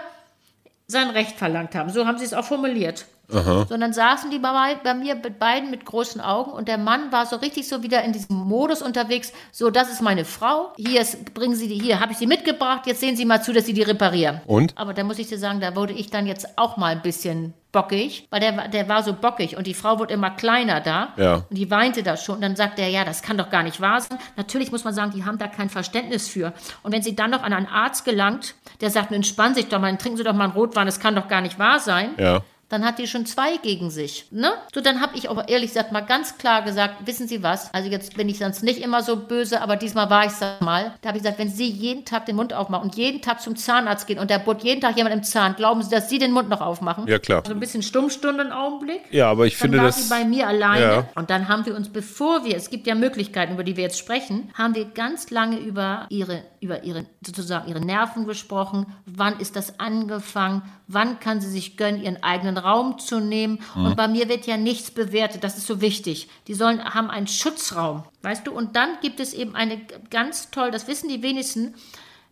sein 0.87 1.09
Recht 1.09 1.37
verlangt 1.37 1.75
haben. 1.75 1.89
So 1.89 2.07
haben 2.07 2.17
sie 2.17 2.25
es 2.25 2.33
auch 2.33 2.45
formuliert. 2.45 3.05
Sondern 3.29 3.91
saßen 3.91 4.31
die 4.31 4.39
bei, 4.39 4.75
bei 4.83 4.93
mir 4.93 5.15
mit 5.15 5.37
beiden 5.39 5.69
mit 5.69 5.83
großen 5.85 6.21
Augen 6.21 6.51
und 6.51 6.67
der 6.69 6.77
Mann 6.77 7.11
war 7.11 7.25
so 7.25 7.35
richtig 7.35 7.67
so 7.67 7.83
wieder 7.83 8.01
in 8.03 8.13
diesem 8.13 8.37
Modus 8.37 8.81
unterwegs. 8.81 9.33
So, 9.51 9.69
das 9.69 9.91
ist 9.91 10.01
meine 10.01 10.23
Frau. 10.23 10.71
Hier 10.77 11.01
ist, 11.01 11.33
bringen 11.33 11.55
Sie 11.55 11.67
die, 11.67 11.77
hier 11.79 11.99
habe 11.99 12.13
ich 12.13 12.17
sie 12.17 12.27
mitgebracht. 12.27 12.87
Jetzt 12.87 13.01
sehen 13.01 13.17
Sie 13.17 13.25
mal 13.25 13.41
zu, 13.43 13.51
dass 13.51 13.65
Sie 13.65 13.73
die 13.73 13.81
reparieren. 13.83 14.39
Und? 14.45 14.77
Aber 14.77 14.93
da 14.93 15.03
muss 15.03 15.19
ich 15.19 15.27
dir 15.27 15.37
sagen, 15.37 15.59
da 15.59 15.75
wurde 15.75 15.91
ich 15.93 16.09
dann 16.09 16.25
jetzt 16.25 16.57
auch 16.57 16.77
mal 16.77 16.93
ein 16.93 17.01
bisschen 17.01 17.53
bockig, 17.73 18.27
weil 18.29 18.39
der, 18.39 18.55
war- 18.55 18.67
der 18.69 18.87
war 18.87 19.03
so 19.03 19.11
bockig 19.13 19.57
und 19.57 19.67
die 19.67 19.73
Frau 19.73 19.99
wurde 19.99 20.13
immer 20.13 20.29
kleiner 20.31 20.79
da 20.79 21.09
Ja. 21.17 21.33
und 21.49 21.57
die 21.57 21.69
weinte 21.69 22.03
da 22.03 22.15
schon. 22.15 22.35
Und 22.35 22.41
dann 22.41 22.55
sagt 22.55 22.79
er, 22.79 22.87
ja, 22.87 23.03
das 23.03 23.21
kann 23.21 23.37
doch 23.37 23.49
gar 23.49 23.61
nicht 23.63 23.81
wahr 23.81 23.99
sein. 23.99 24.17
Natürlich 24.37 24.71
muss 24.71 24.85
man 24.85 24.93
sagen, 24.93 25.11
die 25.13 25.25
haben 25.25 25.37
da 25.37 25.47
kein 25.47 25.69
Verständnis 25.69 26.29
für. 26.29 26.53
Und 26.81 26.93
wenn 26.93 27.01
sie 27.03 27.13
dann 27.15 27.31
noch 27.31 27.43
an 27.43 27.51
einen 27.51 27.67
Arzt 27.67 28.05
gelangt, 28.05 28.55
der 28.79 28.89
sagt, 28.89 29.11
entspannen 29.11 29.53
Sie 29.53 29.61
sich 29.61 29.69
doch 29.69 29.79
mal, 29.81 29.95
trinken 29.97 30.17
Sie 30.17 30.23
doch 30.23 30.33
mal 30.33 30.45
einen 30.45 30.53
Rotwein, 30.53 30.85
das 30.85 30.99
kann 31.01 31.13
doch 31.15 31.27
gar 31.27 31.41
nicht 31.41 31.59
wahr 31.59 31.79
sein 31.79 32.11
Ja. 32.17 32.41
Dann 32.69 32.85
hat 32.85 32.99
die 32.99 33.07
schon 33.07 33.25
zwei 33.25 33.57
gegen 33.57 33.89
sich. 33.89 34.25
Ne? 34.31 34.51
So, 34.73 34.81
dann 34.81 35.01
habe 35.01 35.17
ich 35.17 35.29
aber 35.29 35.47
ehrlich 35.47 35.69
gesagt 35.71 35.91
mal 35.91 36.01
ganz 36.01 36.37
klar 36.37 36.63
gesagt, 36.63 37.05
wissen 37.07 37.27
Sie 37.27 37.41
was, 37.43 37.73
also 37.73 37.89
jetzt 37.89 38.15
bin 38.17 38.27
ich 38.29 38.39
sonst 38.39 38.63
nicht 38.63 38.81
immer 38.81 39.01
so 39.03 39.15
böse, 39.15 39.61
aber 39.61 39.75
diesmal 39.77 40.09
war 40.09 40.25
ich 40.25 40.31
es 40.33 40.41
mal. 40.59 40.93
Da 41.01 41.09
habe 41.09 41.17
ich 41.17 41.23
gesagt, 41.23 41.39
wenn 41.39 41.49
Sie 41.49 41.67
jeden 41.69 42.03
Tag 42.05 42.25
den 42.25 42.35
Mund 42.35 42.53
aufmachen 42.53 42.83
und 42.89 42.95
jeden 42.95 43.21
Tag 43.21 43.41
zum 43.41 43.55
Zahnarzt 43.55 44.07
gehen 44.07 44.19
und 44.19 44.29
da 44.29 44.37
bohrt 44.37 44.63
jeden 44.63 44.81
Tag 44.81 44.97
jemand 44.97 45.15
im 45.15 45.23
Zahn, 45.23 45.55
glauben 45.55 45.81
Sie, 45.81 45.89
dass 45.89 46.09
Sie 46.09 46.19
den 46.19 46.31
Mund 46.31 46.49
noch 46.49 46.61
aufmachen? 46.61 47.07
Ja, 47.07 47.19
klar. 47.19 47.39
Also 47.39 47.51
ein 47.53 47.59
bisschen 47.59 47.83
Stummstunde 47.83 48.41
einen 48.41 48.51
Augenblick. 48.51 49.01
Ja, 49.11 49.29
aber 49.31 49.45
ich 49.45 49.53
Dann 49.53 49.61
finde 49.61 49.77
war 49.79 49.85
das. 49.85 50.03
sie 50.03 50.09
bei 50.09 50.25
mir 50.25 50.47
alleine 50.47 50.81
Ja. 50.81 51.09
und 51.15 51.29
dann 51.29 51.47
haben 51.47 51.65
wir 51.65 51.75
uns, 51.75 51.89
bevor 51.89 52.43
wir, 52.43 52.55
es 52.55 52.69
gibt 52.69 52.85
ja 52.87 52.95
Möglichkeiten, 52.95 53.53
über 53.53 53.63
die 53.63 53.77
wir 53.77 53.83
jetzt 53.83 53.97
sprechen, 53.97 54.51
haben 54.55 54.75
wir 54.75 54.85
ganz 54.85 55.29
lange 55.29 55.57
über 55.57 56.05
ihre, 56.09 56.43
über 56.67 56.83
ihre, 56.83 57.05
sozusagen 57.25 57.67
ihre 57.69 57.79
Nerven 57.79 58.25
gesprochen. 58.25 58.85
Wann 59.05 59.39
ist 59.39 59.55
das 59.55 59.79
angefangen? 59.79 60.61
Wann 60.87 61.19
kann 61.19 61.39
sie 61.41 61.49
sich 61.49 61.77
gönnen, 61.77 62.03
ihren 62.03 62.21
eigenen 62.21 62.57
Raum 62.57 62.99
zu 62.99 63.19
nehmen? 63.19 63.59
Und 63.73 63.95
bei 63.95 64.07
mir 64.07 64.27
wird 64.29 64.45
ja 64.45 64.57
nichts 64.57 64.91
bewertet. 64.91 65.43
Das 65.43 65.57
ist 65.57 65.65
so 65.67 65.81
wichtig. 65.81 66.27
Die 66.47 66.53
sollen, 66.53 66.83
haben 66.83 67.09
einen 67.09 67.27
Schutzraum, 67.27 68.03
weißt 68.21 68.45
du? 68.45 68.51
Und 68.51 68.75
dann 68.75 68.89
gibt 69.01 69.19
es 69.21 69.33
eben 69.33 69.55
eine 69.55 69.79
ganz 70.09 70.51
toll, 70.51 70.69
das 70.71 70.87
wissen 70.87 71.09
die 71.09 71.23
wenigsten, 71.23 71.73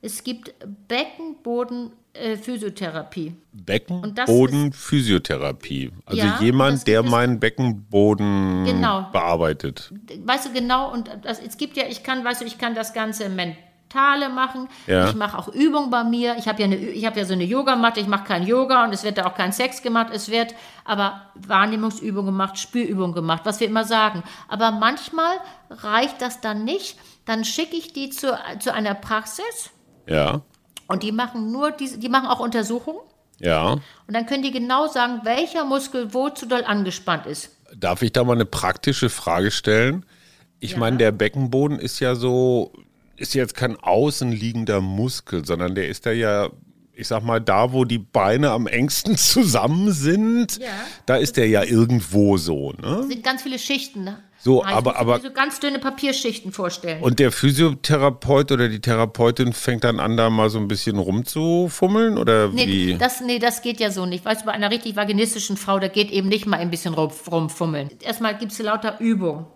Es 0.02 0.24
gibt 0.24 0.54
Beckenboden-Physiotherapie. 0.88 3.34
Beckenboden-Physiotherapie. 3.54 5.92
Also 6.06 6.22
Ja, 6.22 6.40
jemand, 6.42 6.88
der 6.88 7.04
meinen 7.04 7.40
Beckenboden 7.40 8.66
Genau. 8.66 9.08
bearbeitet. 9.12 9.92
weißt 10.24 10.48
du 10.48 10.54
genau, 10.54 10.92
und 10.92 11.10
das, 11.24 11.40
es 11.40 11.58
gibt 11.58 11.78
ja, 11.78 11.86
ich 11.88 12.04
kann, 12.04 12.24
weißt 12.24 12.42
du, 12.42 12.46
ich 12.46 12.58
kann 12.58 12.76
das 12.76 12.94
Ganze 12.94 13.30
mentale 13.90 14.30
machen. 14.30 14.68
Ja. 14.88 15.10
Ich 15.10 15.16
mache 15.16 15.38
auch 15.38 15.48
Übungen 15.48 15.90
bei 15.90 16.04
mir. 16.04 16.36
Ich 16.38 16.48
habe 16.48 16.60
ja, 16.62 16.66
eine, 16.66 16.76
Ü- 16.76 16.90
ich 16.92 17.06
habe 17.06 17.20
ja 17.20 17.26
so 17.26 17.34
eine 17.34 17.44
Yogamatte, 17.44 18.00
ich 18.00 18.08
mache 18.08 18.26
kein 18.26 18.44
Yoga 18.46 18.84
und 18.84 18.94
es 18.94 19.04
wird 19.04 19.18
da 19.18 19.26
auch 19.26 19.36
kein 19.36 19.52
Sex 19.52 19.82
gemacht. 19.82 20.08
Es 20.14 20.30
wird 20.30 20.56
aber 20.84 21.22
Wahrnehmungsübungen 21.36 22.26
gemacht, 22.28 22.58
Spürübungen 22.58 23.14
gemacht, 23.14 23.42
was 23.46 23.60
wir 23.60 23.68
immer 23.68 23.86
sagen. 23.86 24.24
Aber 24.48 24.72
manchmal 24.72 25.38
reicht 25.70 26.22
das 26.22 26.42
dann 26.42 26.64
nicht. 26.64 26.98
Dann 27.26 27.44
schicke 27.44 27.76
ich 27.76 27.94
die 27.94 28.10
zu, 28.10 28.38
zu 28.60 28.74
einer 28.74 28.94
Praxis 28.94 29.72
Ja, 30.08 30.42
und 30.88 31.02
die 31.04 31.12
machen 31.12 31.52
nur 31.52 31.72
diese, 31.72 31.98
die 31.98 32.10
machen 32.10 32.28
auch 32.28 32.40
Untersuchungen. 32.40 33.00
ja. 33.40 33.72
Und 33.74 33.82
dann 34.14 34.28
können 34.28 34.44
die 34.44 34.52
genau 34.52 34.88
sagen, 34.88 35.22
welcher 35.24 35.66
Muskel 35.66 36.14
wo 36.14 36.30
zu 36.30 36.46
doll 36.46 36.64
angespannt 36.64 37.26
ist. 37.26 37.52
Darf 37.76 38.04
ich 38.04 38.14
da 38.14 38.24
mal 38.24 38.34
eine 38.34 38.46
praktische 38.46 39.10
Frage 39.10 39.50
stellen? 39.52 40.06
Ich 40.60 40.78
meine, 40.78 40.98
der 40.98 41.12
Beckenboden 41.12 41.80
ist 41.80 42.00
ja 42.00 42.16
so, 42.16 42.72
ist 43.18 43.34
jetzt 43.34 43.56
kein 43.56 43.76
außenliegender 43.78 44.82
Muskel, 44.82 45.46
sondern 45.46 45.76
der 45.76 45.88
ist 45.88 46.06
da 46.06 46.12
ja, 46.12 46.50
ich 46.94 47.08
sag 47.08 47.24
mal, 47.24 47.42
da, 47.42 47.74
wo 47.74 47.84
die 47.86 47.98
Beine 48.00 48.52
am 48.52 48.68
engsten 48.68 49.18
zusammen 49.18 49.92
sind, 49.92 50.58
Ja. 50.60 50.68
da 51.06 51.16
ist 51.18 51.38
der 51.38 51.48
ja 51.48 51.64
irgendwo 51.64 52.38
so, 52.38 52.72
ne? 52.72 52.98
Das 53.00 53.08
sind 53.08 53.24
ganz 53.24 53.42
viele 53.44 53.60
Schichten. 53.60 54.04
Ne? 54.06 54.18
So, 54.40 54.62
ich 54.64 54.68
aber- 54.70 54.96
aber- 54.98 55.20
so 55.20 55.32
ganz 55.32 55.60
dünne 55.60 55.80
Papierschichten 55.80 56.52
vorstellen. 56.52 57.02
Und 57.02 57.18
der 57.20 57.32
Physiotherapeut 57.32 58.52
oder 58.52 58.70
die 58.70 58.80
Therapeutin 58.80 59.54
fängt 59.54 59.84
dann 59.84 60.00
an, 60.00 60.18
da 60.18 60.30
mal 60.30 60.50
so 60.50 60.60
ein 60.60 60.68
bisschen 60.68 60.98
rumzufummeln 61.00 62.18
oder 62.18 62.50
Nee 62.50 62.68
wie? 62.68 62.96
das, 62.96 63.22
nee, 63.22 63.40
das 63.40 63.62
geht 63.62 63.80
ja 63.80 63.90
so 63.92 64.06
nicht. 64.06 64.24
Weißt 64.24 64.42
du, 64.42 64.46
bei 64.46 64.52
einer 64.52 64.70
richtig 64.72 64.96
vaginistischen 64.96 65.58
Frau, 65.58 65.80
da 65.80 65.88
geht 65.88 66.12
eben 66.12 66.28
nicht 66.30 66.46
mal 66.46 66.58
ein 66.60 66.70
bisschen 66.70 66.94
rum, 66.94 67.12
rumfummeln. 67.30 67.90
Erstmal 68.04 68.38
gibt 68.38 68.52
es 68.52 68.60
lauter 68.60 69.00
Übung. 69.00 69.48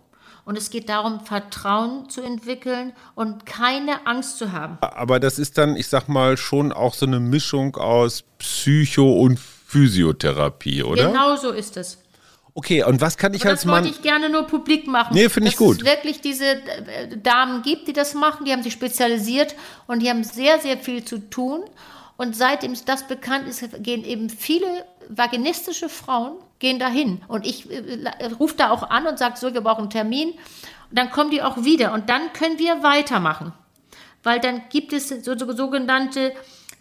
Und 0.45 0.57
es 0.57 0.69
geht 0.69 0.89
darum, 0.89 1.19
Vertrauen 1.19 2.09
zu 2.09 2.21
entwickeln 2.21 2.93
und 3.15 3.45
keine 3.45 4.07
Angst 4.07 4.37
zu 4.37 4.51
haben. 4.51 4.77
Aber 4.81 5.19
das 5.19 5.37
ist 5.37 5.57
dann, 5.57 5.75
ich 5.75 5.87
sag 5.87 6.07
mal, 6.07 6.37
schon 6.37 6.71
auch 6.71 6.93
so 6.93 7.05
eine 7.05 7.19
Mischung 7.19 7.75
aus 7.77 8.23
Psycho- 8.39 9.19
und 9.19 9.39
Physiotherapie, 9.39 10.83
oder? 10.83 11.07
Genau 11.07 11.35
so 11.35 11.51
ist 11.51 11.77
es. 11.77 11.99
Okay, 12.55 12.83
und 12.83 12.99
was 12.99 13.17
kann 13.17 13.33
ich 13.33 13.43
Und 13.43 13.51
als 13.51 13.61
das 13.61 13.71
wollte 13.71 13.85
Mann. 13.87 13.93
ich 13.93 14.01
gerne 14.01 14.29
nur 14.29 14.43
publik 14.47 14.87
machen. 14.87 15.13
Nee, 15.13 15.29
finde 15.29 15.49
ich 15.49 15.55
dass 15.55 15.65
gut. 15.65 15.77
es 15.77 15.85
wirklich 15.85 16.19
diese 16.21 16.45
äh, 16.45 17.17
Damen 17.17 17.61
gibt, 17.61 17.87
die 17.87 17.93
das 17.93 18.15
machen. 18.15 18.45
Die 18.45 18.51
haben 18.51 18.63
sich 18.63 18.73
spezialisiert 18.73 19.55
und 19.87 20.01
die 20.01 20.09
haben 20.09 20.23
sehr, 20.23 20.59
sehr 20.59 20.77
viel 20.77 21.05
zu 21.05 21.29
tun. 21.29 21.61
Und 22.17 22.35
seitdem 22.35 22.73
das 22.85 23.07
bekannt 23.07 23.47
ist, 23.47 23.63
gehen 23.81 24.03
eben 24.03 24.29
viele 24.29 24.67
vaginistische 25.07 25.87
Frauen 25.87 26.33
gehen 26.59 26.79
dahin. 26.79 27.21
Und 27.27 27.45
ich 27.45 27.69
äh, 27.71 28.25
rufe 28.39 28.55
da 28.55 28.69
auch 28.69 28.89
an 28.89 29.07
und 29.07 29.17
sage, 29.17 29.37
so, 29.37 29.53
wir 29.53 29.61
brauchen 29.61 29.81
einen 29.81 29.89
Termin. 29.89 30.31
Und 30.31 30.97
dann 30.97 31.09
kommen 31.09 31.31
die 31.31 31.41
auch 31.41 31.63
wieder. 31.63 31.93
Und 31.93 32.09
dann 32.09 32.33
können 32.33 32.59
wir 32.59 32.83
weitermachen. 32.83 33.53
Weil 34.23 34.39
dann 34.39 34.63
gibt 34.69 34.93
es 34.93 35.09
so, 35.09 35.37
so, 35.37 35.55
sogenannte 35.55 36.33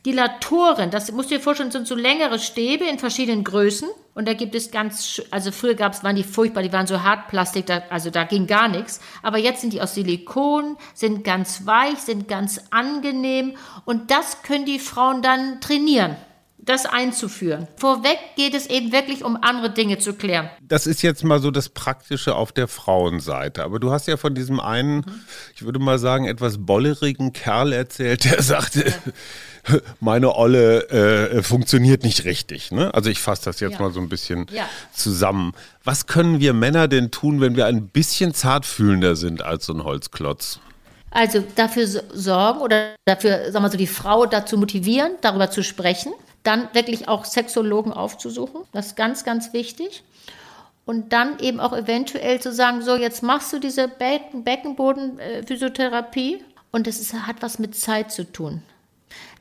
Dilatoren. 0.05 0.91
Das 0.91 1.11
musst 1.13 1.31
du 1.31 1.37
dir 1.37 1.41
vorstellen, 1.41 1.71
sind 1.71 1.87
so 1.87 1.95
längere 1.95 2.39
Stäbe 2.39 2.85
in 2.85 2.99
verschiedenen 2.99 3.45
Größen. 3.45 3.89
Und 4.15 4.27
da 4.27 4.33
gibt 4.33 4.55
es 4.55 4.71
ganz, 4.71 5.23
also 5.31 5.53
früher 5.53 5.75
gab 5.75 5.93
es, 5.93 6.03
waren 6.03 6.17
die 6.17 6.25
furchtbar, 6.25 6.63
die 6.63 6.73
waren 6.73 6.89
so 6.89 7.05
Hartplastik, 7.05 7.67
da, 7.67 7.83
also 7.89 8.11
da 8.11 8.25
ging 8.25 8.49
gar 8.49 8.67
nichts. 8.67 9.01
Aber 9.23 9.39
jetzt 9.39 9.61
sind 9.61 9.73
die 9.73 9.81
aus 9.81 9.95
Silikon, 9.95 10.77
sind 10.95 11.23
ganz 11.23 11.67
weich, 11.67 11.99
sind 11.99 12.27
ganz 12.27 12.61
angenehm. 12.71 13.57
Und 13.85 14.11
das 14.11 14.43
können 14.43 14.65
die 14.65 14.81
Frauen 14.81 15.23
dann 15.23 15.61
trainieren, 15.61 16.17
das 16.69 16.87
einzuführen. 16.87 17.67
Vorweg 17.77 18.19
geht 18.37 18.55
es 18.55 18.67
eben 18.67 18.93
wirklich 18.93 19.25
um 19.25 19.37
andere 19.43 19.71
Dinge 19.71 19.99
zu 19.99 20.13
klären. 20.15 20.51
Das 20.61 20.87
ist 20.87 21.03
jetzt 21.03 21.25
mal 21.25 21.41
so 21.41 21.51
das 21.51 21.69
Praktische 21.69 22.35
auf 22.35 22.53
der 22.53 22.69
Frauenseite. 22.69 23.63
Aber 23.65 23.79
du 23.81 23.91
hast 23.91 24.07
ja 24.09 24.17
von 24.17 24.35
diesem 24.35 24.61
einen, 24.61 25.05
ich 25.55 25.63
würde 25.65 25.79
mal 25.79 25.99
sagen, 25.99 26.27
etwas 26.27 26.59
bollerigen 26.59 27.33
Kerl 27.33 27.73
erzählt, 27.73 28.25
der 28.25 28.43
sagte, 28.43 28.93
meine 30.01 30.35
Olle 30.37 30.89
äh, 30.91 31.43
funktioniert 31.43 32.03
nicht 32.05 32.25
richtig. 32.25 32.71
Ne? 32.71 32.93
Also 32.95 33.11
ich 33.11 33.21
fasse 33.21 33.45
das 33.47 33.61
jetzt 33.61 33.75
Ja. 33.75 33.81
mal 33.81 33.93
so 33.93 34.01
ein 34.01 34.09
bisschen 34.09 34.47
Ja. 34.53 34.69
zusammen. 34.95 35.53
Was 35.85 36.07
können 36.07 36.41
wir 36.41 36.53
Männer 36.55 36.89
denn 36.89 37.11
tun, 37.11 37.41
wenn 37.41 37.57
wir 37.57 37.67
ein 37.67 37.89
bisschen 37.89 38.35
zartfühlender 38.35 39.17
sind 39.17 39.43
als 39.43 39.67
so 39.67 39.73
ein 39.75 39.85
Holzklotz? 39.85 40.61
Also 41.11 41.43
dafür 41.57 41.87
so- 41.87 42.01
sorgen 42.13 42.61
oder 42.61 42.95
dafür, 43.07 43.51
sagen 43.51 43.65
wir 43.65 43.71
so, 43.71 43.79
die 43.79 43.87
Frau 43.87 44.27
dazu 44.27 44.59
motivieren, 44.59 45.13
darüber 45.23 45.51
zu 45.51 45.63
sprechen. 45.65 46.13
Dann 46.49 46.69
wirklich 46.73 47.09
auch 47.09 47.27
Sexologen 47.27 47.93
aufzusuchen. 47.93 48.63
Das 48.73 48.87
ist 48.87 48.97
ganz, 48.97 49.23
ganz 49.23 49.53
wichtig. 49.53 50.03
Und 50.87 51.13
dann 51.13 51.39
eben 51.41 51.61
auch 51.61 51.75
eventuell 51.75 52.41
zu 52.41 52.55
sagen, 52.55 52.81
so 52.81 52.97
jetzt 52.97 53.23
machst 53.23 53.53
du 53.53 53.59
diese 53.59 53.87
Becken 53.87 54.45
Beckenboden-Physiotherapie 54.45 56.43
und 56.73 56.87
das 56.87 57.01
ist, 57.01 57.13
hat 57.13 57.43
was 57.43 57.59
mit 57.59 57.77
Zeit 57.77 58.11
zu 58.11 58.25
tun. 58.25 58.63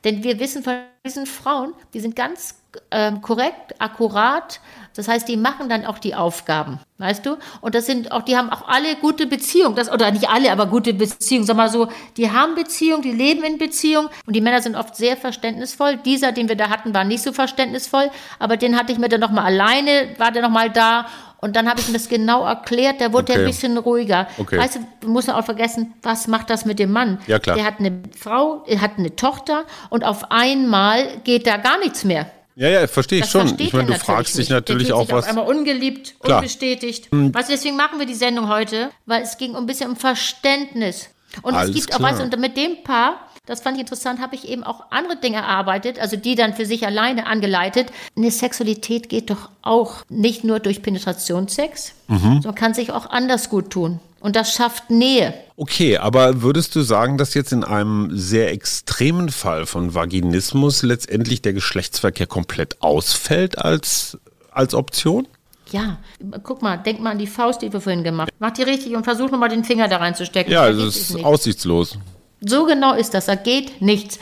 Denn 0.07 0.23
wir 0.23 0.39
wissen 0.39 0.63
von 0.63 0.75
diesen 1.05 1.25
Frauen, 1.25 1.73
die 1.93 1.99
sind 1.99 2.15
ganz 2.15 2.55
ähm, 2.91 3.21
korrekt, 3.21 3.75
akkurat. 3.79 4.61
Das 4.95 5.09
heißt, 5.09 5.27
die 5.27 5.35
machen 5.35 5.67
dann 5.67 5.85
auch 5.85 5.99
die 5.99 6.15
Aufgaben, 6.15 6.79
weißt 6.97 7.25
du? 7.25 7.35
Und 7.59 7.75
das 7.75 7.87
sind 7.87 8.13
auch, 8.13 8.21
die 8.21 8.37
haben 8.37 8.49
auch 8.49 8.69
alle 8.69 8.95
gute 8.95 9.27
Beziehungen, 9.27 9.75
das, 9.75 9.91
oder 9.91 10.09
nicht 10.11 10.29
alle, 10.29 10.49
aber 10.49 10.67
gute 10.67 10.93
Beziehungen. 10.93 11.45
Sag 11.45 11.57
mal 11.57 11.67
so, 11.67 11.89
die 12.15 12.31
haben 12.31 12.55
Beziehungen, 12.55 13.01
die 13.01 13.11
leben 13.11 13.43
in 13.43 13.57
Beziehung 13.57 14.07
und 14.25 14.33
die 14.33 14.39
Männer 14.39 14.61
sind 14.61 14.77
oft 14.77 14.95
sehr 14.95 15.17
verständnisvoll. 15.17 15.97
Dieser, 15.97 16.31
den 16.31 16.47
wir 16.47 16.55
da 16.55 16.69
hatten, 16.69 16.93
war 16.93 17.03
nicht 17.03 17.21
so 17.21 17.33
verständnisvoll, 17.33 18.09
aber 18.39 18.55
den 18.55 18.77
hatte 18.79 18.93
ich 18.93 18.99
mir 18.99 19.09
dann 19.09 19.19
noch 19.19 19.31
mal 19.31 19.43
alleine, 19.43 20.15
war 20.19 20.31
der 20.31 20.41
noch 20.41 20.49
mal 20.49 20.69
da 20.69 21.07
und 21.39 21.55
dann 21.55 21.69
habe 21.69 21.79
ich 21.79 21.87
ihm 21.87 21.93
das 21.93 22.09
genau 22.09 22.45
erklärt, 22.45 22.99
der 22.99 23.13
wurde 23.13 23.33
Okay. 23.33 23.41
ein 23.41 23.45
bisschen 23.47 23.77
ruhiger. 23.77 24.27
Okay. 24.37 24.57
Weißt 24.57 24.75
du, 24.75 24.79
du 25.01 25.09
musst 25.09 25.29
auch 25.29 25.45
vergessen, 25.45 25.93
was 26.01 26.27
macht 26.27 26.49
das 26.49 26.65
mit 26.65 26.79
dem 26.79 26.91
Mann? 26.91 27.19
Ja, 27.27 27.39
klar. 27.39 27.55
Der 27.55 27.65
hat 27.65 27.79
eine 27.79 28.01
Frau, 28.17 28.63
er 28.67 28.81
hat 28.81 28.91
eine 28.97 29.15
Tochter 29.15 29.65
und 29.89 30.03
auf 30.03 30.31
einmal 30.31 31.19
geht 31.23 31.45
da 31.47 31.57
gar 31.57 31.77
nichts 31.79 32.03
mehr. 32.03 32.31
Ja, 32.55 32.69
ja, 32.69 32.87
verstehe 32.87 33.19
ich 33.19 33.25
schon. 33.27 33.53
Ich 33.59 33.71
meine, 33.71 33.91
er 33.91 33.99
du 33.99 34.03
fragst 34.03 34.35
dich 34.35 34.49
natürlich 34.49 34.91
auch 34.91 35.01
sich 35.01 35.11
was. 35.11 35.25
Auf 35.25 35.29
einmal 35.29 35.45
ungeliebt, 35.47 36.19
Klar. 36.21 36.37
Hm. 36.39 36.43
unbestätigt. 36.45 37.07
Weißt 37.11 37.49
du, 37.49 37.53
deswegen 37.53 37.75
machen 37.75 37.99
wir 37.99 38.07
die 38.07 38.15
Sendung 38.15 38.49
heute, 38.49 38.89
weil 39.05 39.21
es 39.21 39.37
ging 39.37 39.55
ein 39.55 39.67
bisschen 39.67 39.91
um 39.91 39.95
Verständnis. 39.95 41.09
Und 41.43 41.53
Alles 41.53 41.69
es 41.69 41.75
gibt 41.75 41.93
auch, 41.93 41.97
klar. 41.99 42.09
weißt 42.11 42.19
du, 42.19 42.23
und 42.23 42.39
mit 42.39 42.57
dem 42.57 42.83
Paar, 42.83 43.26
das 43.47 43.61
fand 43.61 43.77
ich 43.77 43.81
interessant, 43.81 44.21
habe 44.21 44.35
ich 44.35 44.47
eben 44.47 44.63
auch 44.63 44.83
andere 44.91 45.15
Dinge 45.17 45.37
erarbeitet, 45.37 45.97
also 45.99 46.15
die 46.17 46.35
dann 46.35 46.53
für 46.53 46.65
sich 46.65 46.85
alleine 46.85 47.25
angeleitet. 47.25 47.87
Eine 48.15 48.29
Sexualität 48.29 49.09
geht 49.09 49.29
doch 49.31 49.49
auch 49.63 50.03
nicht 50.09 50.43
nur 50.43 50.59
durch 50.59 50.81
Penetrationssex, 50.83 51.93
Mhm. 52.07 52.41
sondern 52.41 52.55
kann 52.55 52.73
sich 52.73 52.91
auch 52.91 53.09
anders 53.09 53.49
gut 53.49 53.69
tun. 53.71 53.99
Und 54.19 54.35
das 54.35 54.51
schafft 54.53 54.89
Nähe. 54.89 55.33
Okay, 55.57 55.97
aber 55.97 56.41
würdest 56.41 56.75
du 56.75 56.81
sagen, 56.81 57.17
dass 57.17 57.33
jetzt 57.33 57.51
in 57.53 57.63
einem 57.63 58.09
sehr 58.17 58.51
extremen 58.51 59.29
Fall 59.29 59.65
von 59.65 59.93
Vaginismus 59.93 60.83
letztendlich 60.83 61.41
der 61.41 61.53
Geschlechtsverkehr 61.53 62.27
komplett 62.27 62.81
ausfällt 62.81 63.57
als, 63.59 64.17
als 64.51 64.73
Option? 64.73 65.27
Ja, 65.71 65.97
guck 66.43 66.61
mal, 66.61 66.77
denk 66.77 66.99
mal 66.99 67.11
an 67.11 67.19
die 67.19 67.27
Faust, 67.27 67.61
die 67.61 67.71
wir 67.71 67.79
vorhin 67.81 68.03
gemacht 68.03 68.29
haben. 68.29 68.37
Mach 68.39 68.51
die 68.51 68.63
richtig 68.63 68.95
und 68.95 69.03
versuch 69.03 69.29
nochmal 69.29 69.49
den 69.49 69.63
Finger 69.63 69.87
da 69.87 69.97
reinzustecken. 69.97 70.51
Ja, 70.51 70.65
Da 70.65 70.71
geht 70.71 70.79
es 70.81 70.95
es 70.95 71.09
ist 71.11 71.23
aussichtslos. 71.23 71.97
So 72.41 72.65
genau 72.65 72.93
ist 72.93 73.13
das. 73.13 73.25
Da 73.25 73.35
geht 73.35 73.81
nichts. 73.81 74.19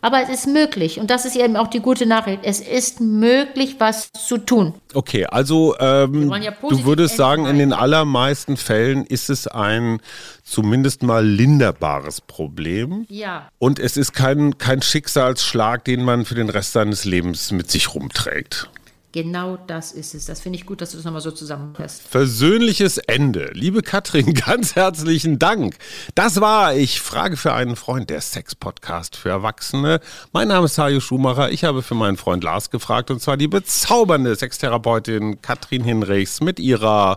Aber 0.00 0.22
es 0.22 0.28
ist 0.28 0.46
möglich. 0.46 1.00
Und 1.00 1.10
das 1.10 1.24
ist 1.24 1.34
eben 1.34 1.56
auch 1.56 1.66
die 1.66 1.80
gute 1.80 2.06
Nachricht. 2.06 2.40
Es 2.44 2.60
ist 2.60 3.00
möglich, 3.00 3.76
was 3.78 4.12
zu 4.12 4.38
tun. 4.38 4.74
Okay, 4.94 5.26
also 5.26 5.76
ähm, 5.80 6.32
ja 6.40 6.52
du 6.60 6.84
würdest 6.84 7.16
sagen, 7.16 7.46
in 7.46 7.58
den 7.58 7.72
allermeisten 7.72 8.56
Fällen 8.56 9.04
ist 9.04 9.28
es 9.28 9.48
ein 9.48 10.00
zumindest 10.44 11.02
mal 11.02 11.26
linderbares 11.26 12.20
Problem. 12.20 13.06
Ja. 13.08 13.48
Und 13.58 13.80
es 13.80 13.96
ist 13.96 14.12
kein, 14.12 14.56
kein 14.58 14.82
Schicksalsschlag, 14.82 15.84
den 15.84 16.04
man 16.04 16.24
für 16.24 16.36
den 16.36 16.48
Rest 16.48 16.72
seines 16.72 17.04
Lebens 17.04 17.50
mit 17.50 17.70
sich 17.70 17.92
rumträgt. 17.94 18.70
Genau 19.12 19.56
das 19.66 19.92
ist 19.92 20.14
es. 20.14 20.26
Das 20.26 20.40
finde 20.40 20.58
ich 20.58 20.66
gut, 20.66 20.82
dass 20.82 20.90
du 20.90 20.98
das 20.98 21.04
nochmal 21.06 21.22
so 21.22 21.30
zusammenfasst. 21.30 22.02
Versöhnliches 22.02 22.98
Ende. 22.98 23.50
Liebe 23.54 23.80
Katrin, 23.80 24.34
ganz 24.46 24.76
herzlichen 24.76 25.38
Dank. 25.38 25.76
Das 26.14 26.42
war 26.42 26.74
Ich 26.74 27.00
frage 27.00 27.38
für 27.38 27.54
einen 27.54 27.76
Freund, 27.76 28.10
der 28.10 28.20
Sex-Podcast 28.20 29.16
für 29.16 29.30
Erwachsene. 29.30 30.00
Mein 30.32 30.48
Name 30.48 30.66
ist 30.66 30.76
Hajo 30.76 31.00
Schumacher. 31.00 31.50
Ich 31.50 31.64
habe 31.64 31.82
für 31.82 31.94
meinen 31.94 32.18
Freund 32.18 32.44
Lars 32.44 32.68
gefragt 32.68 33.10
und 33.10 33.22
zwar 33.22 33.38
die 33.38 33.48
bezaubernde 33.48 34.36
Sextherapeutin 34.36 35.40
Katrin 35.40 35.84
Hinrichs 35.84 36.42
mit 36.42 36.60
ihrer 36.60 37.16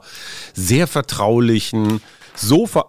sehr 0.53 0.87
vertraulichen, 0.87 2.01
so 2.35 2.67
ver 2.67 2.85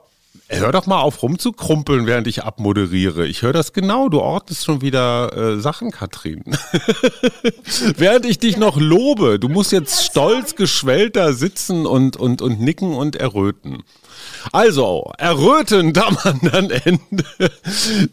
Hör 0.48 0.70
doch 0.70 0.86
mal 0.86 1.00
auf 1.00 1.22
rumzukrumpeln, 1.22 2.06
während 2.06 2.26
ich 2.26 2.44
abmoderiere. 2.44 3.26
Ich 3.26 3.42
höre 3.42 3.54
das 3.54 3.72
genau. 3.72 4.08
Du 4.08 4.20
ordnest 4.20 4.64
schon 4.64 4.82
wieder 4.82 5.34
äh, 5.36 5.60
Sachen, 5.60 5.90
Katrin. 5.90 6.44
während 7.96 8.26
ich 8.26 8.38
dich 8.38 8.58
noch 8.58 8.78
lobe. 8.78 9.38
Du 9.38 9.48
musst 9.48 9.72
jetzt 9.72 10.04
stolz 10.04 10.54
geschwellt 10.54 11.16
da 11.16 11.32
sitzen 11.32 11.86
und, 11.86 12.16
und, 12.16 12.42
und 12.42 12.60
nicken 12.60 12.92
und 12.94 13.16
erröten. 13.16 13.82
Also, 14.50 15.12
errötend 15.18 15.98
am 15.98 16.18
anderen 16.22 16.70
Ende 16.70 17.24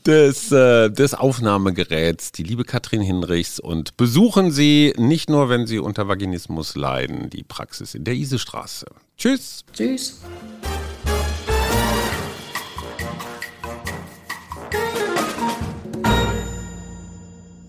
des, 0.05 0.51
äh, 0.51 0.89
des 0.89 1.13
Aufnahmegeräts, 1.13 2.31
die 2.31 2.43
liebe 2.43 2.63
Katrin 2.63 3.01
Hinrichs. 3.01 3.59
Und 3.59 3.97
besuchen 3.97 4.51
Sie 4.51 4.93
nicht 4.97 5.29
nur, 5.29 5.49
wenn 5.49 5.67
Sie 5.67 5.79
unter 5.79 6.07
Vaginismus 6.07 6.75
leiden, 6.75 7.29
die 7.29 7.43
Praxis 7.43 7.95
in 7.95 8.03
der 8.03 8.13
Isestraße. 8.13 8.85
Tschüss. 9.17 9.65
Tschüss. 9.73 10.21